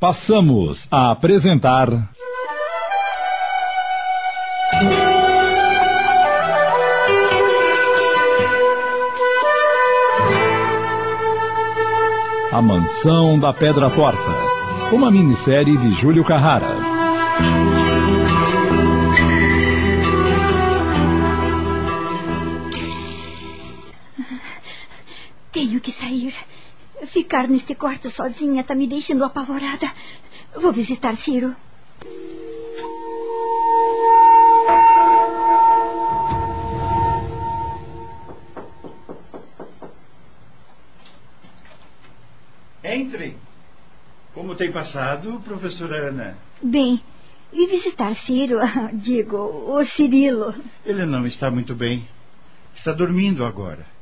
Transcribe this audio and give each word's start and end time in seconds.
Passamos 0.00 0.88
a 0.90 1.10
apresentar. 1.10 1.88
A 12.50 12.62
Mansão 12.62 13.38
da 13.38 13.52
Pedra 13.52 13.90
Torta, 13.90 14.18
uma 14.90 15.10
minissérie 15.10 15.76
de 15.76 15.92
Júlio 15.92 16.24
Carrara. 16.24 16.64
Ficar 27.30 27.46
neste 27.46 27.76
quarto 27.76 28.10
sozinha 28.10 28.62
está 28.62 28.74
me 28.74 28.88
deixando 28.88 29.24
apavorada. 29.24 29.88
Vou 30.60 30.72
visitar 30.72 31.14
Ciro. 31.16 31.54
Entre. 42.82 43.36
Como 44.34 44.56
tem 44.56 44.72
passado, 44.72 45.40
professora 45.44 46.08
Ana? 46.08 46.36
Bem, 46.60 47.00
vim 47.52 47.68
visitar 47.68 48.12
Ciro, 48.16 48.58
digo, 48.92 49.36
o 49.36 49.84
Cirilo. 49.84 50.52
Ele 50.84 51.06
não 51.06 51.24
está 51.24 51.48
muito 51.48 51.76
bem. 51.76 52.04
Está 52.74 52.92
dormindo 52.92 53.44
agora. 53.44 53.99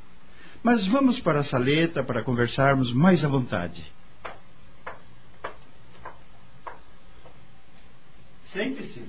Mas 0.71 0.87
vamos 0.87 1.19
para 1.19 1.41
a 1.41 1.43
saleta 1.43 2.03
para 2.03 2.23
conversarmos 2.23 2.93
mais 2.93 3.25
à 3.25 3.29
vontade. 3.29 3.83
Sente-se. 8.45 9.03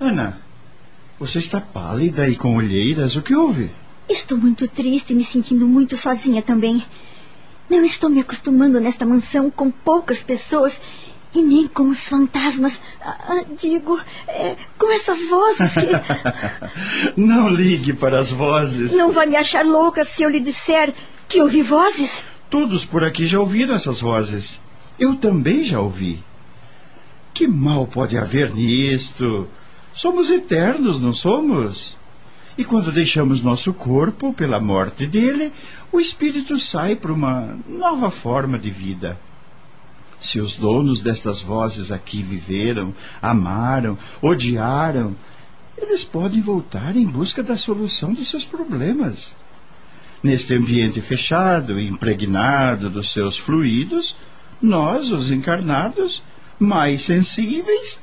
Ana, 0.00 0.40
você 1.18 1.38
está 1.38 1.60
pálida 1.60 2.26
e 2.26 2.38
com 2.38 2.56
olheiras. 2.56 3.16
O 3.16 3.22
que 3.22 3.36
houve? 3.36 3.70
Estou 4.08 4.38
muito 4.38 4.66
triste 4.66 5.10
e 5.10 5.14
me 5.14 5.24
sentindo 5.26 5.66
muito 5.66 5.94
sozinha 5.94 6.40
também. 6.40 6.82
Não 7.68 7.84
estou 7.84 8.08
me 8.08 8.20
acostumando 8.20 8.80
nesta 8.80 9.04
mansão 9.04 9.50
com 9.50 9.70
poucas 9.70 10.22
pessoas 10.22 10.80
e 11.34 11.42
nem 11.42 11.66
com 11.66 11.88
os 11.88 12.08
fantasmas. 12.08 12.80
Ah, 13.02 13.44
digo, 13.58 14.00
é, 14.28 14.56
com 14.78 14.92
essas 14.92 15.28
vozes 15.28 15.72
que. 15.72 17.16
Não 17.20 17.48
ligue 17.48 17.92
para 17.92 18.20
as 18.20 18.30
vozes. 18.30 18.92
Não 18.92 19.10
vai 19.10 19.26
me 19.26 19.36
achar 19.36 19.64
louca 19.64 20.04
se 20.04 20.22
eu 20.22 20.30
lhe 20.30 20.40
disser 20.40 20.94
que 21.28 21.40
ouvi 21.40 21.62
vozes? 21.62 22.22
Todos 22.48 22.84
por 22.84 23.02
aqui 23.02 23.26
já 23.26 23.40
ouviram 23.40 23.74
essas 23.74 24.00
vozes. 24.00 24.60
Eu 24.98 25.16
também 25.16 25.64
já 25.64 25.80
ouvi. 25.80 26.22
Que 27.32 27.48
mal 27.48 27.86
pode 27.86 28.16
haver 28.16 28.54
nisto? 28.54 29.48
Somos 29.92 30.30
eternos, 30.30 31.00
não 31.00 31.12
somos? 31.12 31.96
E 32.56 32.64
quando 32.64 32.92
deixamos 32.92 33.40
nosso 33.40 33.72
corpo 33.72 34.32
pela 34.32 34.60
morte 34.60 35.06
dele, 35.06 35.52
o 35.90 35.98
espírito 35.98 36.58
sai 36.60 36.94
para 36.94 37.12
uma 37.12 37.56
nova 37.68 38.10
forma 38.10 38.56
de 38.56 38.70
vida. 38.70 39.18
Se 40.24 40.40
os 40.40 40.56
donos 40.56 41.00
destas 41.00 41.42
vozes 41.42 41.92
aqui 41.92 42.22
viveram, 42.22 42.94
amaram, 43.20 43.98
odiaram, 44.22 45.14
eles 45.76 46.02
podem 46.02 46.40
voltar 46.40 46.96
em 46.96 47.04
busca 47.04 47.42
da 47.42 47.58
solução 47.58 48.14
dos 48.14 48.30
seus 48.30 48.42
problemas. 48.42 49.36
Neste 50.22 50.56
ambiente 50.56 51.02
fechado, 51.02 51.78
impregnado 51.78 52.88
dos 52.88 53.10
seus 53.10 53.36
fluidos, 53.36 54.16
nós, 54.62 55.12
os 55.12 55.30
encarnados, 55.30 56.22
mais 56.58 57.02
sensíveis, 57.02 58.00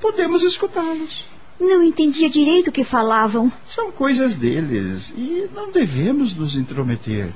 podemos 0.00 0.42
escutá-los. 0.42 1.24
Não 1.60 1.84
entendia 1.84 2.28
direito 2.28 2.70
o 2.70 2.72
que 2.72 2.82
falavam. 2.82 3.52
São 3.64 3.92
coisas 3.92 4.34
deles 4.34 5.14
e 5.16 5.48
não 5.54 5.70
devemos 5.70 6.34
nos 6.34 6.56
intrometer. 6.56 7.32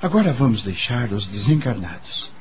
Agora 0.00 0.32
vamos 0.32 0.62
deixar 0.62 1.12
os 1.12 1.26
desencarnados. 1.26 2.35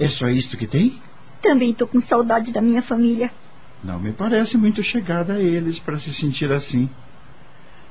É 0.00 0.08
só 0.08 0.28
isto 0.28 0.56
que 0.56 0.66
tem? 0.66 1.00
Também 1.42 1.70
estou 1.70 1.88
com 1.88 2.00
saudade 2.00 2.52
da 2.52 2.60
minha 2.60 2.82
família. 2.82 3.30
Não 3.82 3.98
me 3.98 4.12
parece 4.12 4.56
muito 4.56 4.82
chegada 4.82 5.34
a 5.34 5.40
eles 5.40 5.78
para 5.78 5.98
se 5.98 6.12
sentir 6.12 6.50
assim. 6.52 6.88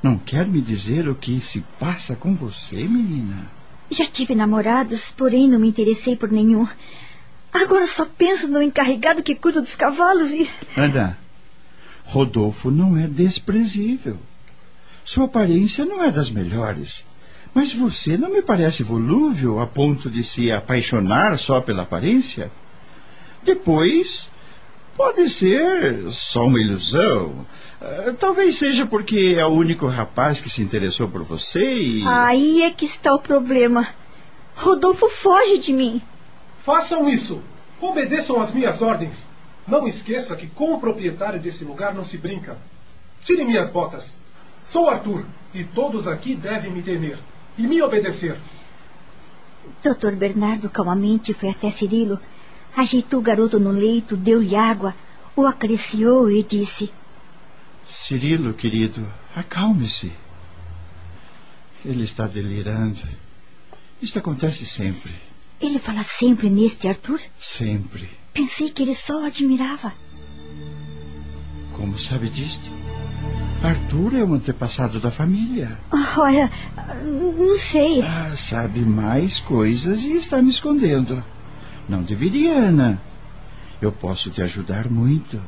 Não 0.02 0.18
quer 0.18 0.48
me 0.48 0.62
dizer 0.62 1.08
o 1.08 1.16
que 1.16 1.40
se 1.42 1.62
passa 1.80 2.16
com 2.16 2.36
você, 2.36 2.76
menina? 2.76 3.48
Já 3.90 4.06
tive 4.06 4.36
namorados, 4.36 5.12
porém 5.12 5.50
não 5.50 5.60
me 5.60 5.70
interessei 5.70 6.16
por 6.16 6.32
nenhum. 6.32 6.68
Agora 7.54 7.88
só 7.88 8.06
penso 8.06 8.48
no 8.48 8.62
encarregado 8.62 9.24
que 9.24 9.36
cuida 9.36 9.62
dos 9.62 9.76
cavalos 9.76 10.32
e. 10.32 10.50
Anda. 10.78 11.18
Rodolfo 12.04 12.70
não 12.70 12.98
é 12.98 13.08
desprezível. 13.08 14.18
Sua 15.04 15.26
aparência 15.26 15.86
não 15.86 16.04
é 16.04 16.12
das 16.12 16.30
melhores. 16.30 17.06
Mas 17.54 17.74
você 17.74 18.18
não 18.18 18.30
me 18.30 18.42
parece 18.42 18.84
volúvel 18.84 19.60
a 19.60 19.68
ponto 19.68 20.10
de 20.10 20.24
se 20.24 20.52
apaixonar 20.52 21.38
só 21.38 21.62
pela 21.62 21.84
aparência? 21.84 22.52
Depois, 23.44 24.30
pode 24.96 25.30
ser 25.30 26.08
só 26.10 26.46
uma 26.46 26.60
ilusão. 26.60 27.46
Uh, 27.82 28.14
talvez 28.20 28.58
seja 28.58 28.86
porque 28.86 29.36
é 29.38 29.46
o 29.46 29.50
único 29.50 29.88
rapaz 29.88 30.42
que 30.42 30.50
se 30.50 30.62
interessou 30.62 31.08
por 31.08 31.24
você 31.24 31.74
e. 31.74 32.04
Aí 32.06 32.64
é 32.64 32.72
que 32.72 32.86
está 32.86 33.14
o 33.14 33.20
problema. 33.20 33.88
Rodolfo 34.56 35.10
foge 35.10 35.60
de 35.60 35.74
mim. 35.74 36.02
Façam 36.64 37.08
isso. 37.08 37.42
Obedeçam 37.80 38.42
às 38.42 38.52
minhas 38.52 38.82
ordens. 38.82 39.28
Não 39.68 39.88
esqueça 39.88 40.36
que 40.36 40.48
com 40.48 40.74
o 40.74 40.80
proprietário 40.80 41.40
desse 41.40 41.64
lugar 41.64 41.94
não 41.94 42.04
se 42.04 42.18
brinca. 42.18 42.58
Tire 43.24 43.46
minhas 43.46 43.70
botas. 43.70 44.18
Sou 44.68 44.90
Arthur 44.90 45.24
e 45.54 45.64
todos 45.64 46.08
aqui 46.08 46.36
devem 46.36 46.72
me 46.72 46.82
temer 46.82 47.18
e 47.58 47.64
me 47.64 47.82
obedecer. 47.82 48.38
Doutor 49.84 50.16
Bernardo 50.16 50.70
calmamente 50.70 51.34
foi 51.34 51.50
até 51.50 51.72
Cirilo, 51.72 52.20
ajeitou 52.76 53.20
o 53.20 53.24
garoto 53.24 53.60
no 53.60 53.72
leito, 53.72 54.16
deu-lhe 54.16 54.56
água, 54.56 54.96
o 55.36 55.46
acariciou 55.46 56.30
e 56.32 56.44
disse: 56.44 56.92
Cirilo, 57.90 58.54
querido, 58.54 59.06
acalme-se. 59.36 60.12
Ele 61.86 62.04
está 62.04 62.28
delirando. 62.28 63.02
Isto 64.02 64.20
acontece 64.20 64.66
sempre. 64.66 65.16
Ele 65.60 65.80
fala 65.80 66.04
sempre 66.04 66.50
neste 66.50 66.88
Arthur? 66.88 67.20
Sempre. 67.40 68.10
Pensei 68.34 68.70
que 68.70 68.84
ele 68.84 68.94
só 68.94 69.22
o 69.22 69.26
admirava. 69.26 69.94
Como 71.74 71.98
sabe 71.98 72.30
disto? 72.30 72.70
Arthur 73.64 74.16
é 74.16 74.24
um 74.24 74.36
antepassado 74.36 75.00
da 75.00 75.10
família. 75.10 75.78
Oh, 75.92 76.22
olha, 76.22 76.52
não 77.04 77.58
sei. 77.58 78.02
Ah, 78.04 78.32
sabe 78.36 78.82
mais 78.82 79.40
coisas 79.40 80.04
e 80.04 80.14
está 80.14 80.42
me 80.42 80.50
escondendo. 80.50 81.24
Não 81.90 82.04
deveria, 82.04 82.54
Ana. 82.54 83.02
Eu 83.82 83.92
posso 83.92 84.30
te 84.30 84.42
ajudar 84.42 84.90
muito. 84.90 85.42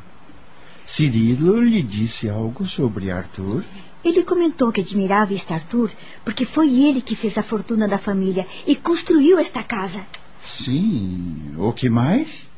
Cirilo 0.86 1.62
lhe 1.62 1.84
disse 1.84 2.28
algo 2.28 2.66
sobre 2.66 3.12
Arthur? 3.12 3.64
Ele 4.04 4.24
comentou 4.24 4.72
que 4.72 4.82
admirava 4.82 5.34
este 5.34 5.54
Arthur 5.54 5.92
porque 6.26 6.46
foi 6.46 6.74
ele 6.74 7.02
que 7.02 7.16
fez 7.16 7.38
a 7.38 7.44
fortuna 7.44 7.88
da 7.88 7.98
família 7.98 8.48
e 8.66 8.76
construiu 8.76 9.38
esta 9.38 9.62
casa. 9.62 10.06
Sim. 10.44 11.54
O 11.58 11.72
que 11.74 11.90
mais? 11.90 12.50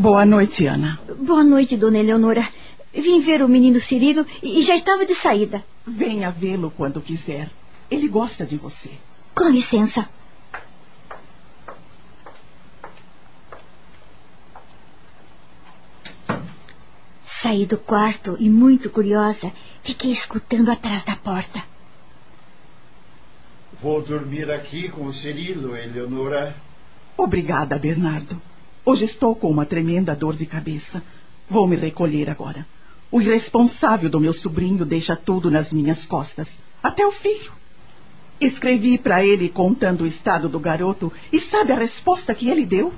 Boa 0.00 0.24
noite, 0.24 0.64
Ana. 0.64 0.96
Boa 1.18 1.42
noite, 1.42 1.76
dona 1.76 1.98
Eleonora. 1.98 2.48
Vim 2.94 3.20
ver 3.20 3.42
o 3.42 3.48
menino 3.48 3.80
Cirilo 3.80 4.24
e 4.40 4.62
já 4.62 4.76
estava 4.76 5.04
de 5.04 5.12
saída. 5.12 5.64
Venha 5.84 6.30
vê-lo 6.30 6.70
quando 6.70 7.00
quiser. 7.00 7.50
Ele 7.90 8.06
gosta 8.06 8.46
de 8.46 8.56
você. 8.56 8.92
Com 9.34 9.48
licença. 9.48 10.08
Saí 17.26 17.66
do 17.66 17.76
quarto 17.76 18.36
e, 18.38 18.48
muito 18.48 18.88
curiosa, 18.90 19.50
fiquei 19.82 20.12
escutando 20.12 20.70
atrás 20.70 21.02
da 21.02 21.16
porta. 21.16 21.60
Vou 23.82 24.00
dormir 24.00 24.48
aqui 24.48 24.88
com 24.88 25.06
o 25.06 25.12
Cirilo, 25.12 25.76
Eleonora. 25.76 26.54
Obrigada, 27.16 27.76
Bernardo. 27.76 28.40
Hoje 28.88 29.04
estou 29.04 29.34
com 29.34 29.50
uma 29.50 29.66
tremenda 29.66 30.16
dor 30.16 30.34
de 30.34 30.46
cabeça. 30.46 31.02
Vou 31.46 31.68
me 31.68 31.76
recolher 31.76 32.30
agora. 32.30 32.66
O 33.10 33.20
irresponsável 33.20 34.08
do 34.08 34.18
meu 34.18 34.32
sobrinho 34.32 34.82
deixa 34.82 35.14
tudo 35.14 35.50
nas 35.50 35.74
minhas 35.74 36.06
costas, 36.06 36.58
até 36.82 37.06
o 37.06 37.12
filho. 37.12 37.52
Escrevi 38.40 38.96
para 38.96 39.22
ele 39.22 39.50
contando 39.50 40.04
o 40.04 40.06
estado 40.06 40.48
do 40.48 40.58
garoto 40.58 41.12
e 41.30 41.38
sabe 41.38 41.70
a 41.70 41.76
resposta 41.76 42.34
que 42.34 42.48
ele 42.48 42.64
deu? 42.64 42.94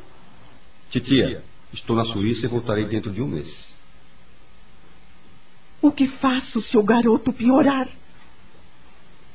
Titia, 0.91 1.43
estou 1.73 1.97
na 1.97 2.05
Suíça 2.05 2.47
e 2.47 2.49
voltarei 2.49 2.85
dentro 2.85 3.11
de 3.11 3.21
um 3.21 3.27
mês. 3.27 3.75
O 5.83 5.91
que 5.91 6.07
faço 6.07 6.61
se 6.61 6.79
o 6.79 6.85
garoto 6.85 7.33
piorar? 7.33 7.89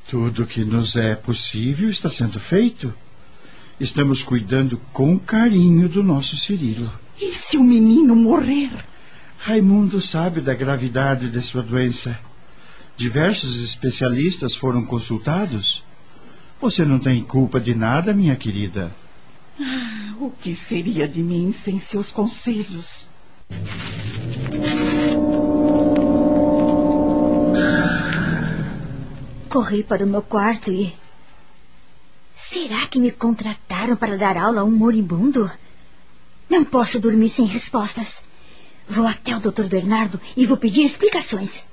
Tudo 0.08 0.46
que 0.46 0.64
nos 0.64 0.96
é 0.96 1.16
possível 1.16 1.90
está 1.90 2.08
sendo 2.08 2.40
feito. 2.40 2.94
Estamos 3.78 4.22
cuidando 4.22 4.80
com 4.90 5.18
carinho 5.18 5.86
do 5.86 6.02
nosso 6.02 6.36
Cirilo. 6.36 6.90
E 7.20 7.32
se 7.32 7.58
o 7.58 7.62
menino 7.62 8.16
morrer? 8.16 8.70
Raimundo 9.38 10.00
sabe 10.00 10.40
da 10.40 10.54
gravidade 10.54 11.28
de 11.28 11.40
sua 11.42 11.62
doença. 11.62 12.18
Diversos 12.96 13.62
especialistas 13.62 14.54
foram 14.54 14.86
consultados. 14.86 15.84
Você 16.58 16.86
não 16.86 16.98
tem 16.98 17.22
culpa 17.22 17.60
de 17.60 17.74
nada, 17.74 18.14
minha 18.14 18.34
querida. 18.34 18.90
Ah, 19.60 20.14
o 20.18 20.30
que 20.30 20.56
seria 20.56 21.06
de 21.06 21.22
mim 21.22 21.52
sem 21.52 21.78
seus 21.78 22.10
conselhos? 22.10 23.06
Corri 29.50 29.82
para 29.82 30.04
o 30.04 30.08
meu 30.08 30.22
quarto 30.22 30.72
e. 30.72 30.94
Será 32.56 32.86
que 32.86 32.98
me 32.98 33.10
contrataram 33.10 33.96
para 33.96 34.16
dar 34.16 34.38
aula 34.38 34.62
a 34.62 34.64
um 34.64 34.70
moribundo? 34.70 35.50
Não 36.48 36.64
posso 36.64 36.98
dormir 36.98 37.28
sem 37.28 37.44
respostas. 37.44 38.22
Vou 38.88 39.06
até 39.06 39.36
o 39.36 39.40
Dr. 39.40 39.64
Bernardo 39.64 40.18
e 40.34 40.46
vou 40.46 40.56
pedir 40.56 40.82
explicações. 40.82 41.66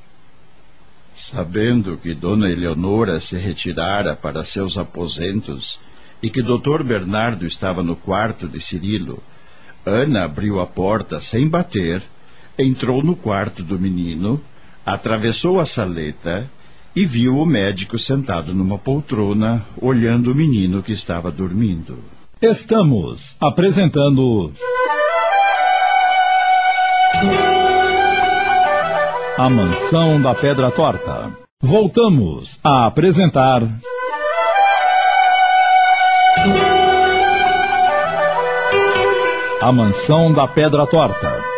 Sabendo 1.16 1.96
que 1.96 2.14
Dona 2.14 2.50
Eleonora 2.50 3.22
se 3.22 3.38
retirara 3.38 4.14
para 4.14 4.44
seus 4.44 4.78
aposentos 4.78 5.80
e 6.22 6.30
que 6.30 6.42
Dr. 6.42 6.84
Bernardo 6.84 7.46
estava 7.46 7.82
no 7.82 7.96
quarto 7.96 8.46
de 8.46 8.60
Cirilo, 8.60 9.24
Ana 9.86 10.26
abriu 10.26 10.60
a 10.60 10.68
porta 10.68 11.18
sem 11.18 11.48
bater, 11.48 12.04
entrou 12.60 13.02
no 13.02 13.16
quarto 13.16 13.64
do 13.64 13.80
menino, 13.80 14.42
atravessou 14.86 15.62
a 15.62 15.66
saleta 15.66 16.50
e 16.96 17.06
viu 17.06 17.38
o 17.38 17.46
médico 17.46 17.98
sentado 17.98 18.54
numa 18.54 18.78
poltrona, 18.78 19.64
olhando 19.82 20.32
o 20.32 20.36
menino 20.36 20.84
que 20.84 20.92
estava 20.92 21.32
dormindo. 21.32 21.98
Estamos 22.42 23.36
apresentando. 23.40 24.52
A 29.38 29.50
Mansão 29.50 30.22
da 30.22 30.36
Pedra 30.36 30.70
Torta. 30.70 31.32
Voltamos 31.62 32.60
a 32.64 32.86
apresentar. 32.86 33.64
A 39.62 39.72
Mansão 39.72 40.34
da 40.34 40.46
Pedra 40.46 40.86
Torta. 40.86 41.53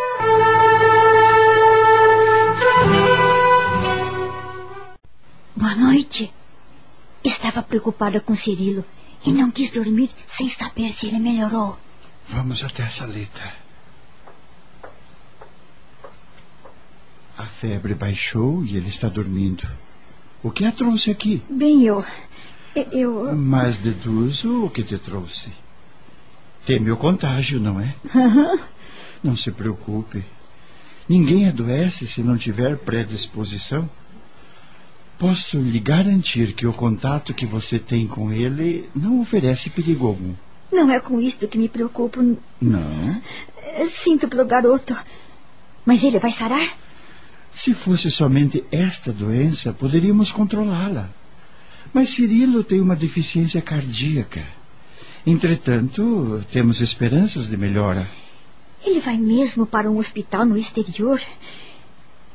Noite. 5.95 6.33
Estava 7.23 7.63
preocupada 7.63 8.19
com 8.19 8.35
Cirilo 8.35 8.83
e 9.25 9.31
não 9.31 9.49
quis 9.49 9.69
dormir 9.71 10.09
sem 10.27 10.49
saber 10.49 10.91
se 10.91 11.07
ele 11.07 11.19
melhorou. 11.19 11.79
Vamos 12.27 12.63
até 12.63 12.83
a 12.83 12.89
saleta. 12.89 13.53
A 17.37 17.45
febre 17.45 17.93
baixou 17.93 18.63
e 18.65 18.75
ele 18.75 18.89
está 18.89 19.07
dormindo. 19.07 19.67
O 20.43 20.51
que 20.51 20.65
a 20.65 20.71
trouxe 20.71 21.11
aqui? 21.11 21.41
Bem, 21.49 21.83
eu. 21.83 22.05
Eu. 22.91 23.35
Mas 23.35 23.77
deduzo 23.77 24.65
o 24.65 24.69
que 24.69 24.83
te 24.83 24.97
trouxe. 24.97 25.49
Teme 26.65 26.91
o 26.91 26.97
contágio, 26.97 27.59
não 27.59 27.79
é? 27.79 27.95
Uhum. 28.13 28.59
Não 29.23 29.35
se 29.35 29.51
preocupe. 29.51 30.23
Ninguém 31.07 31.47
adoece 31.47 32.07
se 32.07 32.21
não 32.21 32.37
tiver 32.37 32.77
predisposição. 32.77 33.89
Posso 35.17 35.59
lhe 35.59 35.79
garantir 35.79 36.53
que 36.53 36.67
o 36.67 36.73
contato 36.73 37.33
que 37.33 37.45
você 37.45 37.79
tem 37.79 38.05
com 38.05 38.31
ele 38.31 38.89
não 38.93 39.21
oferece 39.21 39.69
perigo 39.69 40.07
algum. 40.07 40.33
Não 40.71 40.91
é 40.91 40.99
com 40.99 41.21
isto 41.21 41.47
que 41.47 41.57
me 41.57 41.69
preocupo. 41.69 42.37
Não? 42.61 43.21
Sinto 43.89 44.27
pelo 44.27 44.45
garoto. 44.45 44.95
Mas 45.85 46.03
ele 46.03 46.19
vai 46.19 46.33
sarar? 46.33 46.77
Se 47.49 47.73
fosse 47.73 48.11
somente 48.11 48.65
esta 48.69 49.13
doença, 49.13 49.71
poderíamos 49.71 50.31
controlá-la. 50.31 51.09
Mas 51.93 52.09
Cirilo 52.09 52.63
tem 52.63 52.81
uma 52.81 52.95
deficiência 52.95 53.61
cardíaca. 53.61 54.43
Entretanto, 55.25 56.43
temos 56.51 56.81
esperanças 56.81 57.47
de 57.47 57.55
melhora. 57.55 58.09
Ele 58.85 58.99
vai 58.99 59.17
mesmo 59.17 59.65
para 59.65 59.89
um 59.89 59.97
hospital 59.97 60.45
no 60.45 60.57
exterior? 60.57 61.21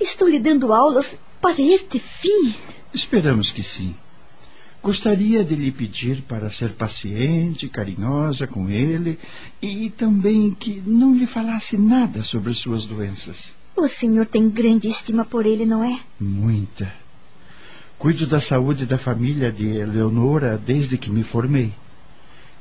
Estou 0.00 0.26
lhe 0.26 0.40
dando 0.40 0.72
aulas 0.72 1.18
para 1.40 1.60
este 1.60 1.98
fim? 1.98 2.54
Esperamos 2.92 3.50
que 3.50 3.62
sim. 3.62 3.94
Gostaria 4.82 5.44
de 5.44 5.54
lhe 5.54 5.70
pedir 5.70 6.22
para 6.22 6.48
ser 6.48 6.70
paciente, 6.70 7.68
carinhosa 7.68 8.46
com 8.46 8.70
ele 8.70 9.18
e 9.60 9.90
também 9.90 10.54
que 10.54 10.82
não 10.86 11.14
lhe 11.14 11.26
falasse 11.26 11.76
nada 11.76 12.22
sobre 12.22 12.54
suas 12.54 12.86
doenças. 12.86 13.54
O 13.76 13.86
senhor 13.88 14.26
tem 14.26 14.48
grande 14.48 14.88
estima 14.88 15.24
por 15.24 15.44
ele, 15.44 15.66
não 15.66 15.84
é? 15.84 16.00
Muita. 16.18 16.92
Cuido 17.98 18.26
da 18.26 18.40
saúde 18.40 18.86
da 18.86 18.96
família 18.96 19.52
de 19.52 19.68
Eleonora 19.68 20.56
desde 20.56 20.96
que 20.96 21.10
me 21.10 21.22
formei. 21.22 21.72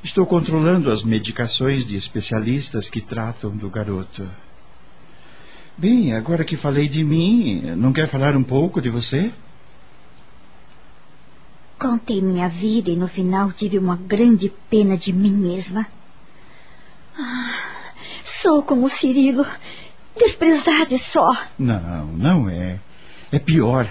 Estou 0.04 0.26
controlando 0.26 0.90
as 0.90 1.02
medicações 1.02 1.86
de 1.86 1.96
especialistas 1.96 2.90
que 2.90 3.00
tratam 3.00 3.50
do 3.50 3.70
garoto. 3.70 4.28
Bem, 5.80 6.12
agora 6.12 6.44
que 6.44 6.58
falei 6.58 6.86
de 6.86 7.02
mim, 7.02 7.62
não 7.74 7.90
quer 7.90 8.06
falar 8.06 8.36
um 8.36 8.42
pouco 8.42 8.82
de 8.82 8.90
você? 8.90 9.32
Contei 11.78 12.20
minha 12.20 12.50
vida 12.50 12.90
e 12.90 12.96
no 12.96 13.08
final 13.08 13.50
tive 13.50 13.78
uma 13.78 13.96
grande 13.96 14.52
pena 14.68 14.94
de 14.94 15.10
mim 15.10 15.32
mesma. 15.32 15.86
Ah, 17.18 17.54
sou 18.22 18.62
como 18.62 18.84
o 18.84 18.90
Cirilo, 18.90 19.46
desprezada 20.18 20.94
e 20.94 20.98
só. 20.98 21.34
Não, 21.58 22.08
não 22.08 22.50
é. 22.50 22.78
É 23.32 23.38
pior. 23.38 23.88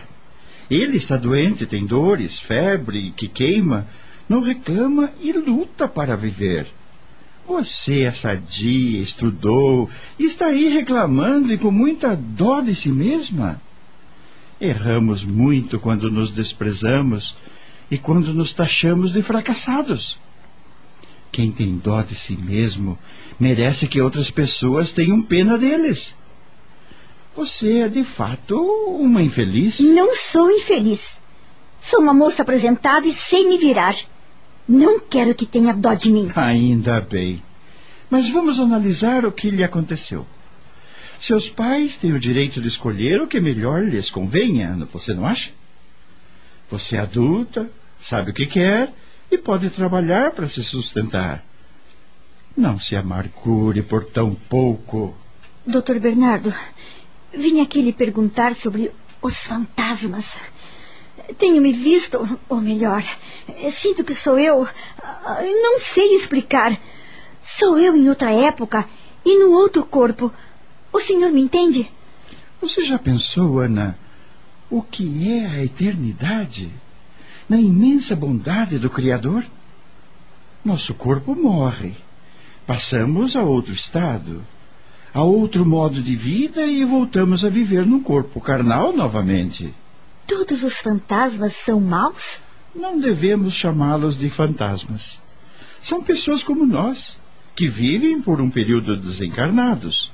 Ele 0.70 0.96
está 0.96 1.18
doente, 1.18 1.66
tem 1.66 1.88
dores, 1.88 2.40
febre, 2.40 3.10
que 3.18 3.28
queima, 3.28 3.88
não 4.30 4.44
reclama 4.44 5.12
e 5.20 5.32
luta 5.32 5.88
para 5.88 6.16
viver. 6.16 6.68
Você 7.50 8.04
é 8.04 8.12
sadia, 8.12 9.00
estudou 9.00 9.90
e 10.20 10.24
está 10.24 10.46
aí 10.46 10.70
reclamando 10.70 11.52
e 11.52 11.58
com 11.58 11.72
muita 11.72 12.16
dó 12.16 12.62
de 12.62 12.76
si 12.76 12.90
mesma. 12.90 13.60
Erramos 14.62 15.24
muito 15.24 15.80
quando 15.80 16.12
nos 16.12 16.32
desprezamos 16.32 17.36
e 17.90 17.98
quando 17.98 18.36
nos 18.36 18.54
taxamos 18.54 19.12
de 19.12 19.24
fracassados. 19.24 20.20
Quem 21.32 21.52
tem 21.52 21.76
dó 21.76 22.04
de 22.04 22.14
si 22.14 22.38
mesmo 22.38 23.00
merece 23.40 23.88
que 23.88 24.00
outras 24.00 24.30
pessoas 24.30 24.92
tenham 24.92 25.20
pena 25.20 25.58
deles. 25.58 26.16
Você 27.36 27.80
é 27.80 27.90
de 27.90 28.04
fato 28.04 28.62
uma 29.02 29.24
infeliz? 29.24 29.80
Não 29.80 30.16
sou 30.16 30.52
infeliz. 30.52 31.18
Sou 31.82 32.00
uma 32.00 32.14
moça 32.14 32.44
apresentável 32.44 33.10
e 33.10 33.16
sei 33.16 33.50
me 33.50 33.58
virar. 33.58 33.96
Não 34.68 35.00
quero 35.00 35.34
que 35.34 35.48
tenha 35.48 35.74
dó 35.74 35.96
de 35.96 36.12
mim. 36.12 36.32
Ainda 36.36 37.02
bem. 37.02 37.42
Mas 38.10 38.30
vamos 38.30 38.60
analisar 38.60 39.26
o 39.26 39.32
que 39.32 39.50
lhe 39.50 39.64
aconteceu. 39.64 40.26
Seus 41.20 41.50
pais 41.50 41.98
têm 41.98 42.14
o 42.14 42.20
direito 42.20 42.62
de 42.62 42.68
escolher 42.68 43.22
o 43.22 43.28
que 43.28 43.40
melhor 43.40 43.84
lhes 43.84 44.10
convenha, 44.10 44.76
você 44.92 45.14
não 45.14 45.26
acha? 45.26 45.52
Você 46.70 46.96
é 46.96 47.00
adulta, 47.00 47.70
sabe 48.02 48.32
o 48.32 48.34
que 48.34 48.46
quer 48.46 48.92
e 49.30 49.38
pode 49.38 49.70
trabalhar 49.70 50.32
para 50.32 50.48
se 50.48 50.64
sustentar. 50.64 51.44
Não 52.56 52.80
se 52.80 52.96
amargure 52.96 53.82
por 53.82 54.06
tão 54.06 54.34
pouco. 54.34 55.16
Doutor 55.66 56.00
Bernardo, 56.00 56.54
vim 57.34 57.62
aqui 57.62 57.82
lhe 57.82 57.94
perguntar 57.94 58.56
sobre 58.56 58.92
os 59.22 59.38
fantasmas. 59.38 60.36
Tenho 61.38 61.62
me 61.62 61.72
visto, 61.72 62.40
ou 62.48 62.62
melhor, 62.62 63.04
sinto 63.72 64.04
que 64.04 64.16
sou 64.16 64.40
eu. 64.40 64.68
Não 65.62 65.80
sei 65.80 66.16
explicar. 66.16 66.80
Sou 67.58 67.78
eu 67.78 67.96
em 67.96 68.08
outra 68.08 68.32
época 68.32 68.88
e 69.26 69.40
no 69.40 69.52
outro 69.52 69.84
corpo. 69.86 70.32
O 70.94 71.00
senhor 71.00 71.32
me 71.32 71.42
entende? 71.42 71.92
Você 72.62 72.84
já 72.84 72.98
pensou, 73.00 73.60
Ana, 73.60 73.98
o 74.70 74.82
que 74.82 75.32
é 75.32 75.46
a 75.48 75.64
eternidade? 75.64 76.72
Na 77.50 77.58
imensa 77.60 78.16
bondade 78.16 78.78
do 78.78 78.90
Criador? 78.90 79.44
Nosso 80.64 80.94
corpo 80.94 81.36
morre. 81.36 81.94
Passamos 82.68 83.36
a 83.36 83.42
outro 83.42 83.74
estado, 83.74 84.44
a 85.14 85.24
outro 85.24 85.66
modo 85.66 86.02
de 86.02 86.16
vida 86.16 86.66
e 86.66 86.86
voltamos 86.86 87.44
a 87.44 87.50
viver 87.50 87.86
no 87.86 88.02
corpo 88.02 88.40
carnal 88.40 88.94
novamente. 88.94 89.74
Todos 90.28 90.64
os 90.64 90.78
fantasmas 90.78 91.56
são 91.56 91.82
maus? 91.82 92.40
Não 92.76 93.00
devemos 93.00 93.54
chamá-los 93.54 94.16
de 94.16 94.30
fantasmas. 94.30 95.20
São 95.82 96.04
pessoas 96.04 96.44
como 96.44 96.66
nós, 96.66 97.18
que 97.60 97.68
vivem 97.68 98.22
por 98.22 98.40
um 98.40 98.50
período 98.50 98.96
desencarnados. 98.96 100.14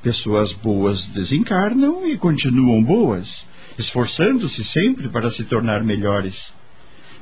Pessoas 0.00 0.52
boas 0.52 1.08
desencarnam 1.08 2.06
e 2.06 2.16
continuam 2.16 2.84
boas, 2.84 3.44
esforçando-se 3.76 4.62
sempre 4.62 5.08
para 5.08 5.28
se 5.28 5.42
tornar 5.42 5.82
melhores. 5.82 6.54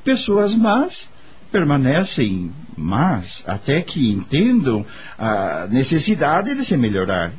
Pessoas 0.05 0.55
más 0.55 1.09
permanecem 1.51 2.53
más 2.77 3.45
até 3.47 3.81
que 3.81 4.11
entendam 4.11 4.85
a 5.19 5.67
necessidade 5.71 6.55
de 6.55 6.63
se 6.63 6.77
melhorar. 6.77 7.33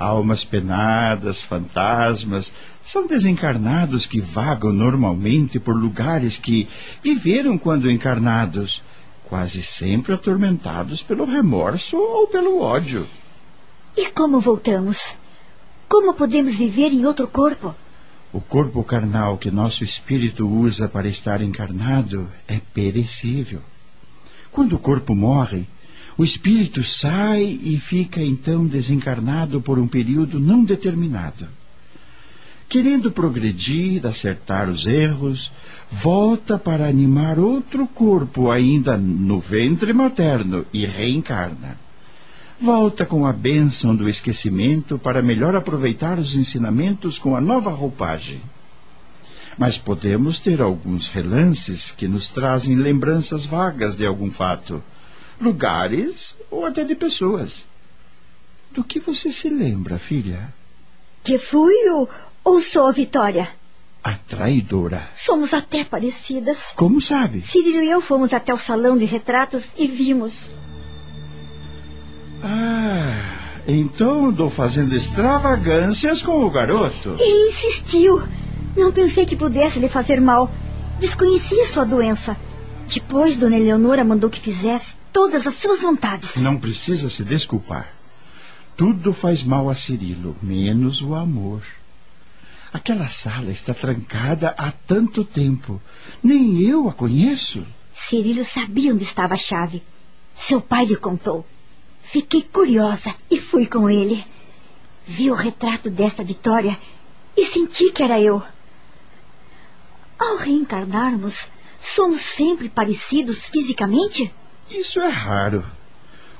Almas 0.00 0.42
penadas, 0.42 1.42
fantasmas, 1.42 2.52
são 2.82 3.06
desencarnados 3.06 4.04
que 4.04 4.20
vagam 4.20 4.72
normalmente 4.72 5.60
por 5.60 5.76
lugares 5.76 6.38
que 6.38 6.66
viveram 7.04 7.56
quando 7.56 7.88
encarnados, 7.88 8.82
quase 9.30 9.62
sempre 9.62 10.12
atormentados 10.12 11.04
pelo 11.04 11.24
remorso 11.24 11.96
ou 11.96 12.26
pelo 12.26 12.60
ódio. 12.60 13.06
E 13.96 14.10
como 14.10 14.40
voltamos? 14.40 15.14
Como 15.88 16.12
podemos 16.14 16.56
viver 16.56 16.92
em 16.92 17.06
outro 17.06 17.28
corpo? 17.28 17.72
O 18.32 18.40
corpo 18.40 18.82
carnal 18.82 19.38
que 19.38 19.48
nosso 19.48 19.84
espírito 19.84 20.48
usa 20.48 20.88
para 20.88 21.06
estar 21.06 21.40
encarnado 21.40 22.28
é 22.48 22.60
perecível. 22.74 23.60
Quando 24.50 24.74
o 24.74 24.78
corpo 24.80 25.14
morre, 25.14 25.64
o 26.18 26.24
espírito 26.24 26.82
sai 26.82 27.44
e 27.62 27.78
fica 27.78 28.20
então 28.20 28.66
desencarnado 28.66 29.60
por 29.60 29.78
um 29.78 29.86
período 29.86 30.40
não 30.40 30.64
determinado. 30.64 31.46
Querendo 32.70 33.10
progredir, 33.10 34.06
acertar 34.06 34.68
os 34.68 34.86
erros, 34.86 35.52
volta 35.90 36.56
para 36.56 36.86
animar 36.86 37.36
outro 37.36 37.84
corpo 37.84 38.48
ainda 38.48 38.96
no 38.96 39.40
ventre 39.40 39.92
materno 39.92 40.64
e 40.72 40.86
reencarna. 40.86 41.76
Volta 42.60 43.04
com 43.04 43.26
a 43.26 43.32
bênção 43.32 43.96
do 43.96 44.08
esquecimento 44.08 44.96
para 45.00 45.20
melhor 45.20 45.56
aproveitar 45.56 46.16
os 46.16 46.36
ensinamentos 46.36 47.18
com 47.18 47.34
a 47.34 47.40
nova 47.40 47.70
roupagem. 47.70 48.40
Mas 49.58 49.76
podemos 49.76 50.38
ter 50.38 50.62
alguns 50.62 51.08
relances 51.08 51.90
que 51.90 52.06
nos 52.06 52.28
trazem 52.28 52.76
lembranças 52.76 53.44
vagas 53.44 53.96
de 53.96 54.06
algum 54.06 54.30
fato 54.30 54.80
lugares 55.40 56.36
ou 56.48 56.64
até 56.64 56.84
de 56.84 56.94
pessoas. 56.94 57.66
Do 58.70 58.84
que 58.84 59.00
você 59.00 59.32
se 59.32 59.48
lembra, 59.48 59.98
filha? 59.98 60.54
Que 61.24 61.36
fui 61.36 61.74
ou, 61.90 62.08
ou 62.50 62.60
sou 62.60 62.88
a 62.88 62.92
Vitória? 62.92 63.48
A 64.02 64.14
traidora. 64.14 65.08
Somos 65.14 65.54
até 65.54 65.84
parecidas. 65.84 66.58
Como 66.74 67.00
sabe? 67.00 67.42
Cirilo 67.42 67.82
e 67.82 67.90
eu 67.90 68.00
fomos 68.00 68.32
até 68.34 68.52
o 68.52 68.58
salão 68.58 68.98
de 68.98 69.04
retratos 69.04 69.66
e 69.78 69.86
vimos. 69.86 70.50
Ah, 72.42 73.60
então 73.68 74.26
andou 74.26 74.50
fazendo 74.50 74.96
extravagâncias 74.96 76.22
com 76.22 76.44
o 76.44 76.50
garoto. 76.50 77.14
Ele 77.20 77.50
insistiu. 77.50 78.22
Não 78.76 78.90
pensei 78.90 79.24
que 79.24 79.36
pudesse 79.36 79.78
lhe 79.78 79.88
fazer 79.88 80.20
mal. 80.20 80.50
Desconhecia 80.98 81.66
sua 81.66 81.84
doença. 81.84 82.36
Depois, 82.92 83.36
Dona 83.36 83.58
Eleonora 83.58 84.02
mandou 84.02 84.28
que 84.28 84.40
fizesse 84.40 84.96
todas 85.12 85.46
as 85.46 85.54
suas 85.54 85.82
vontades. 85.82 86.36
Não 86.36 86.58
precisa 86.58 87.08
se 87.08 87.22
desculpar. 87.22 87.92
Tudo 88.76 89.12
faz 89.12 89.44
mal 89.44 89.68
a 89.68 89.74
Cirilo, 89.74 90.34
menos 90.42 91.00
o 91.00 91.14
amor. 91.14 91.62
Aquela 92.72 93.08
sala 93.08 93.50
está 93.50 93.74
trancada 93.74 94.54
há 94.56 94.70
tanto 94.70 95.24
tempo. 95.24 95.82
Nem 96.22 96.60
eu 96.60 96.88
a 96.88 96.92
conheço. 96.92 97.66
Cirilo 97.92 98.44
sabia 98.44 98.92
onde 98.92 99.02
estava 99.02 99.34
a 99.34 99.36
chave. 99.36 99.82
Seu 100.38 100.60
pai 100.60 100.84
lhe 100.84 100.96
contou. 100.96 101.44
Fiquei 102.02 102.42
curiosa 102.42 103.14
e 103.30 103.38
fui 103.38 103.66
com 103.66 103.90
ele. 103.90 104.24
Vi 105.06 105.30
o 105.30 105.34
retrato 105.34 105.90
desta 105.90 106.22
Vitória 106.22 106.78
e 107.36 107.44
senti 107.44 107.90
que 107.90 108.02
era 108.02 108.20
eu. 108.20 108.42
Ao 110.18 110.36
reencarnarmos, 110.36 111.48
somos 111.80 112.20
sempre 112.20 112.68
parecidos 112.68 113.48
fisicamente? 113.48 114.32
Isso 114.70 115.00
é 115.00 115.08
raro. 115.08 115.64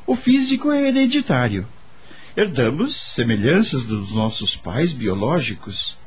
O 0.07 0.15
físico 0.15 0.71
é 0.71 0.89
hereditário. 0.89 1.67
Herdamos 2.37 2.95
semelhanças 2.95 3.85
dos 3.85 4.13
nossos 4.13 4.55
pais 4.55 4.93
biológicos. 4.93 5.99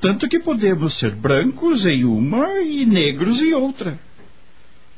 Tanto 0.00 0.28
que 0.28 0.38
podemos 0.38 0.94
ser 0.94 1.12
brancos 1.14 1.86
em 1.86 2.04
uma 2.04 2.60
e 2.60 2.84
negros 2.84 3.40
em 3.40 3.54
outra. 3.54 3.98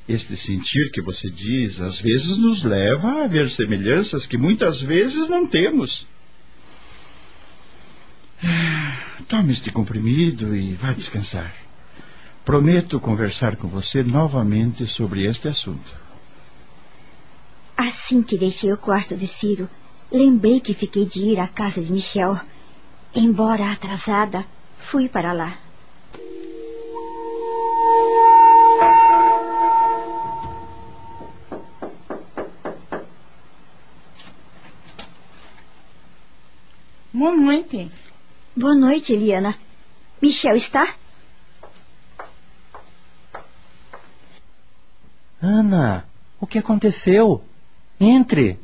Este 0.09 0.37
sentir 0.37 0.91
que 0.91 1.03
você 1.03 1.29
diz 1.29 1.81
às 1.81 2.01
vezes 2.01 2.39
nos 2.39 2.65
leva 2.65 3.25
a 3.25 3.27
ver 3.27 3.49
semelhanças 3.51 4.27
que 4.27 4.39
muitas 4.39 4.81
vezes 4.81 5.29
não 5.29 5.47
temos. 5.47 6.07
Tome 9.29 9.53
este 9.53 9.71
comprimido 9.71 10.57
e 10.57 10.75
vá 10.75 10.93
descansar. 10.93 11.55
Prometo 12.45 12.99
conversar 12.99 13.57
com 13.57 13.69
você 13.69 14.03
novamente 14.03 14.87
sobre 14.87 15.27
este 15.27 15.49
assunto. 15.49 15.95
Assim 17.77 18.23
que 18.23 18.39
deixei 18.39 18.73
o 18.73 18.79
quarto 18.79 19.15
de 19.15 19.27
Ciro, 19.27 19.69
lembrei 20.11 20.61
que 20.61 20.73
fiquei 20.73 21.05
de 21.05 21.21
ir 21.21 21.39
à 21.39 21.47
casa 21.47 21.83
de 21.83 21.93
Michel. 21.93 22.41
Embora 23.15 23.71
atrasada, 23.71 24.47
fui 24.79 25.09
para 25.09 25.33
lá. 25.33 25.59
Boa 37.13 37.35
noite. 37.35 37.91
Boa 38.55 38.75
noite, 38.75 39.13
Eliana. 39.13 39.59
Michel 40.23 40.57
está? 40.57 40.95
Ana, 45.41 46.05
o 46.41 46.47
que 46.47 46.59
aconteceu? 46.59 47.43
Entre. 48.01 48.59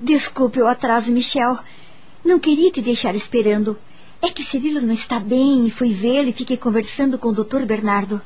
Desculpe 0.00 0.60
o 0.60 0.66
atraso, 0.66 1.12
Michel. 1.12 1.58
Não 2.24 2.38
queria 2.38 2.70
te 2.70 2.80
deixar 2.80 3.14
esperando. 3.14 3.78
É 4.20 4.30
que 4.30 4.42
Cirilo 4.42 4.80
não 4.80 4.92
está 4.92 5.20
bem 5.20 5.66
e 5.66 5.70
fui 5.70 5.92
vê-lo 5.92 6.28
e 6.28 6.32
fiquei 6.32 6.56
conversando 6.56 7.18
com 7.18 7.28
o 7.28 7.32
Dr. 7.32 7.64
Bernardo. 7.64 8.20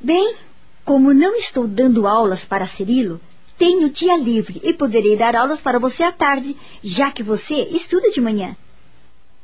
Bem, 0.00 0.36
como 0.84 1.14
não 1.14 1.36
estou 1.36 1.66
dando 1.66 2.06
aulas 2.06 2.44
para 2.44 2.66
Cirilo, 2.66 3.20
tenho 3.56 3.88
dia 3.88 4.16
livre 4.16 4.60
e 4.64 4.72
poderei 4.72 5.16
dar 5.16 5.36
aulas 5.36 5.60
para 5.60 5.78
você 5.78 6.02
à 6.02 6.12
tarde, 6.12 6.56
já 6.82 7.10
que 7.10 7.22
você 7.22 7.54
estuda 7.70 8.10
de 8.10 8.20
manhã. 8.20 8.56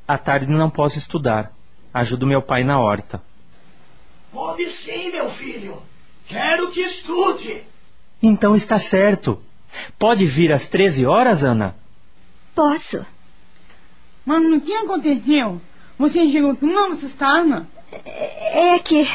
À 0.06 0.18
tarde 0.18 0.46
não 0.46 0.68
posso 0.68 0.98
estudar. 0.98 1.52
Ajudo 1.92 2.26
meu 2.26 2.42
pai 2.42 2.64
na 2.64 2.80
horta. 2.80 3.22
Pode 4.32 4.68
sim, 4.68 5.10
meu 5.10 5.30
filho. 5.30 5.82
Quero 6.26 6.70
que 6.70 6.80
estude. 6.80 7.62
Então 8.22 8.54
está 8.54 8.78
certo. 8.78 9.40
Pode 9.98 10.26
vir 10.26 10.52
às 10.52 10.66
13 10.66 11.06
horas, 11.06 11.42
Ana? 11.42 11.74
Posso. 12.54 13.06
Mas 14.28 14.44
o 14.44 14.60
que 14.60 14.74
aconteceu? 14.74 15.58
Você 15.98 16.30
chegou 16.30 16.54
tão 16.54 16.92
assustada? 16.92 17.66
É 18.52 18.78
que, 18.78 19.08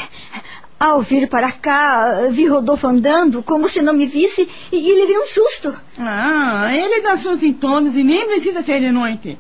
ao 0.80 1.04
vir 1.04 1.30
para 1.30 1.52
cá, 1.52 2.24
vi 2.32 2.48
Rodolfo 2.48 2.88
andando 2.88 3.44
como 3.44 3.70
se 3.70 3.80
não 3.84 3.94
me 3.94 4.08
visse 4.08 4.50
e, 4.72 4.76
e 4.76 5.02
levei 5.02 5.20
um 5.20 5.26
susto. 5.28 5.72
Ah, 6.00 6.68
ele 6.74 7.04
dá 7.04 7.16
susto 7.16 7.46
em 7.46 7.54
todos 7.54 7.96
e 7.96 8.04
nem 8.04 8.26
precisa 8.26 8.64
ser 8.64 8.80
de 8.80 8.90
noite. 8.90 9.38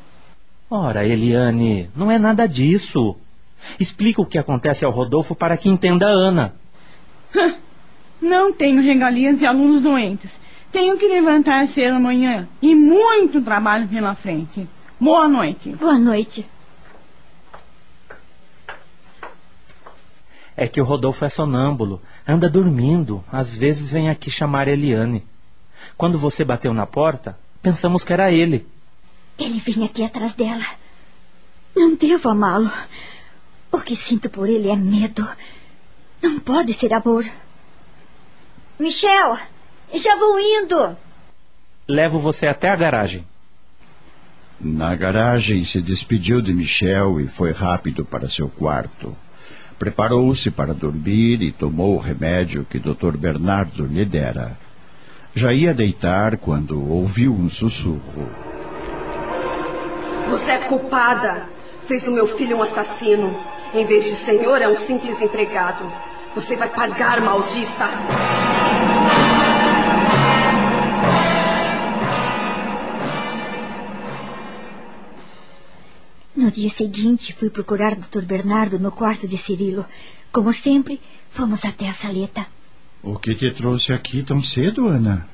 Ora, 0.69 1.07
Eliane, 1.07 1.89
não 1.95 2.11
é 2.11 2.19
nada 2.19 2.47
disso. 2.47 3.15
Explica 3.79 4.21
o 4.21 4.27
que 4.27 4.37
acontece 4.37 4.85
ao 4.85 4.91
Rodolfo 4.91 5.33
para 5.33 5.57
que 5.57 5.69
entenda 5.69 6.05
a 6.05 6.13
Ana. 6.13 6.53
Não 8.21 8.53
tenho 8.53 8.79
regalias 8.79 9.39
de 9.39 9.47
alunos 9.47 9.81
doentes. 9.81 10.39
Tenho 10.71 10.95
que 10.99 11.07
levantar 11.07 11.65
cedo 11.67 11.95
amanhã 11.95 12.47
e 12.61 12.75
muito 12.75 13.41
trabalho 13.41 13.87
pela 13.87 14.13
frente. 14.13 14.67
Boa 15.03 15.27
noite. 15.27 15.69
Boa 15.71 15.99
noite. 15.99 16.45
É 20.55 20.65
que 20.65 20.79
o 20.79 20.85
Rodolfo 20.85 21.25
é 21.25 21.29
sonâmbulo, 21.29 22.01
anda 22.25 22.49
dormindo, 22.49 23.21
às 23.29 23.53
vezes 23.53 23.91
vem 23.91 24.09
aqui 24.09 24.31
chamar 24.31 24.69
Eliane. 24.69 25.27
Quando 25.97 26.17
você 26.17 26.45
bateu 26.45 26.73
na 26.73 26.85
porta, 26.85 27.37
pensamos 27.61 28.05
que 28.05 28.13
era 28.13 28.31
ele. 28.31 28.65
Ele 29.37 29.59
vem 29.59 29.83
aqui 29.83 30.05
atrás 30.05 30.35
dela. 30.35 30.65
Não 31.75 31.95
devo 31.95 32.29
amá-lo. 32.29 32.71
O 33.73 33.81
que 33.81 33.97
sinto 33.97 34.29
por 34.29 34.47
ele 34.47 34.69
é 34.69 34.75
medo. 34.77 35.27
Não 36.21 36.39
pode 36.39 36.73
ser 36.73 36.93
amor. 36.93 37.25
Michel, 38.79 39.37
já 39.95 40.15
vou 40.15 40.39
indo. 40.39 40.95
Levo 41.89 42.19
você 42.19 42.47
até 42.47 42.69
a 42.69 42.75
garagem. 42.77 43.32
Na 44.63 44.95
garagem, 44.95 45.65
se 45.65 45.81
despediu 45.81 46.41
de 46.41 46.53
Michel 46.53 47.19
e 47.19 47.27
foi 47.27 47.51
rápido 47.51 48.05
para 48.05 48.29
seu 48.29 48.47
quarto. 48.47 49.13
Preparou-se 49.77 50.49
para 50.49 50.73
dormir 50.73 51.41
e 51.41 51.51
tomou 51.51 51.95
o 51.95 51.99
remédio 51.99 52.65
que 52.69 52.79
Dr. 52.79 53.17
Bernardo 53.17 53.85
lhe 53.85 54.05
dera. 54.05 54.57
Já 55.35 55.51
ia 55.51 55.73
deitar 55.73 56.37
quando 56.37 56.89
ouviu 56.89 57.33
um 57.33 57.49
sussurro. 57.49 58.29
Você 60.29 60.51
é 60.51 60.59
culpada. 60.59 61.43
Fez 61.85 62.03
do 62.03 62.11
meu 62.11 62.25
filho 62.25 62.55
um 62.55 62.63
assassino. 62.63 63.37
Em 63.73 63.85
vez 63.85 64.05
de 64.05 64.15
senhor, 64.15 64.61
é 64.61 64.69
um 64.69 64.75
simples 64.75 65.21
empregado. 65.21 65.91
Você 66.35 66.55
vai 66.55 66.69
pagar, 66.69 67.19
maldita! 67.19 67.89
Dia 76.53 76.69
seguinte, 76.69 77.33
fui 77.33 77.49
procurar 77.49 77.93
o 77.93 78.01
Dr. 78.01 78.23
Bernardo 78.23 78.79
no 78.79 78.91
quarto 78.91 79.27
de 79.27 79.37
Cirilo. 79.37 79.85
Como 80.31 80.53
sempre, 80.53 81.01
fomos 81.31 81.65
até 81.65 81.89
a 81.89 81.93
saleta. 81.93 82.45
O 83.01 83.17
que 83.17 83.35
te 83.35 83.51
trouxe 83.51 83.91
aqui 83.91 84.23
tão 84.23 84.41
cedo, 84.41 84.87
Ana? 84.87 85.27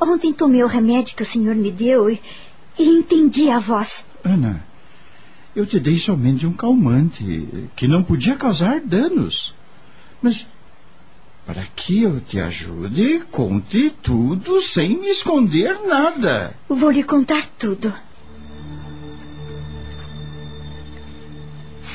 Ontem 0.00 0.32
tomei 0.32 0.62
o 0.64 0.66
remédio 0.66 1.14
que 1.14 1.22
o 1.22 1.26
senhor 1.26 1.54
me 1.54 1.70
deu 1.70 2.10
e, 2.10 2.20
e 2.78 2.84
entendi 2.84 3.50
a 3.50 3.58
voz. 3.58 4.04
Ana, 4.24 4.64
eu 5.54 5.64
te 5.64 5.78
dei 5.78 5.98
somente 5.98 6.46
um 6.46 6.52
calmante 6.52 7.68
que 7.76 7.86
não 7.86 8.02
podia 8.02 8.34
causar 8.34 8.80
danos. 8.80 9.54
Mas 10.20 10.48
para 11.46 11.64
que 11.76 12.02
eu 12.02 12.20
te 12.20 12.40
ajude, 12.40 13.24
conte 13.30 13.90
tudo 14.02 14.60
sem 14.60 14.98
me 14.98 15.08
esconder 15.08 15.80
nada. 15.86 16.54
Vou 16.68 16.90
lhe 16.90 17.02
contar 17.02 17.46
tudo. 17.58 17.92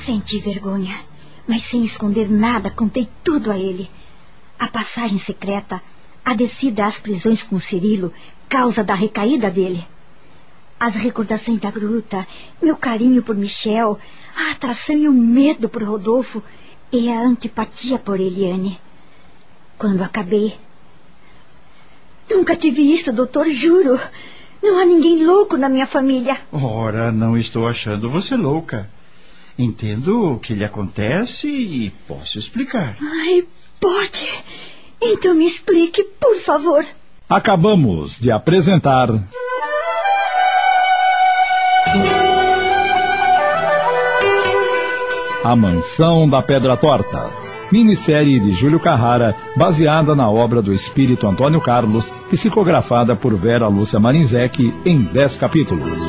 Senti 0.08 0.40
vergonha, 0.40 1.02
mas 1.46 1.64
sem 1.64 1.84
esconder 1.84 2.32
nada, 2.32 2.72
contei 2.72 3.10
tudo 3.26 3.52
a 3.52 3.58
ele. 3.58 3.92
A 4.58 4.66
passagem 4.66 5.18
secreta, 5.18 5.82
a 6.24 6.34
descida 6.34 6.86
às 6.86 6.98
prisões 6.98 7.44
com 7.44 7.60
Cirilo, 7.60 8.14
causa 8.48 8.86
da 8.86 8.96
recaída 8.96 9.52
dele. 9.52 9.86
As 10.80 10.96
recordações 10.96 11.60
da 11.60 11.70
gruta, 11.70 12.26
meu 12.64 12.78
carinho 12.78 13.22
por 13.22 13.36
Michel, 13.36 14.00
a 14.34 14.52
atração 14.52 14.96
e 14.96 15.10
o 15.10 15.12
medo 15.12 15.68
por 15.68 15.84
Rodolfo 15.84 16.42
e 16.90 17.12
a 17.12 17.20
antipatia 17.20 18.00
por 18.00 18.18
Eliane. 18.18 18.80
Quando 19.78 20.04
acabei. 20.04 20.56
Nunca 22.30 22.56
tive 22.56 22.82
isso, 22.82 23.12
doutor, 23.12 23.50
juro. 23.50 24.00
Não 24.64 24.80
há 24.80 24.86
ninguém 24.86 25.26
louco 25.26 25.58
na 25.58 25.68
minha 25.68 25.86
família. 25.86 26.40
Ora, 26.50 27.12
não 27.12 27.38
estou 27.38 27.68
achando 27.68 28.10
você 28.10 28.38
louca. 28.38 28.90
Entendo 29.58 30.34
o 30.34 30.40
que 30.40 30.54
lhe 30.54 30.64
acontece 30.64 31.48
e 31.48 31.90
posso 32.08 32.38
explicar. 32.38 32.96
Ai, 33.02 33.44
pode. 33.80 34.30
Então 35.02 35.34
me 35.34 35.46
explique, 35.46 36.04
por 36.20 36.36
favor. 36.36 36.86
Acabamos 37.28 38.20
de 38.20 38.32
apresentar. 38.32 39.10
A 45.44 45.56
Mansão 45.56 46.30
da 46.30 46.42
Pedra 46.42 46.78
Torta. 46.78 47.48
Minissérie 47.72 48.40
de 48.40 48.52
Júlio 48.52 48.80
Carrara, 48.80 49.36
baseada 49.56 50.16
na 50.16 50.30
obra 50.30 50.62
do 50.62 50.74
espírito 50.74 51.28
Antônio 51.28 51.60
Carlos, 51.60 52.10
psicografada 52.30 53.16
por 53.16 53.36
Vera 53.36 53.68
Lúcia 53.68 54.00
Marinzec 54.00 54.74
em 54.86 55.00
10 55.00 55.36
capítulos. 55.36 56.02